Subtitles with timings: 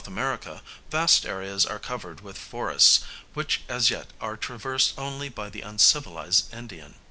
[0.07, 3.01] America vast areas are covered with forests,
[3.35, 6.95] which as yet are traversed only by the uncivilized Indian.